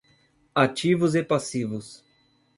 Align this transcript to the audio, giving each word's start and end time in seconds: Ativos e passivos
Ativos 0.55 1.13
e 1.13 1.21
passivos 1.23 2.03